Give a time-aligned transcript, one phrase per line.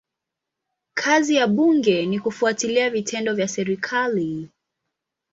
[0.93, 4.49] Kazi ya bunge ni kufuatilia vitendo vya serikali.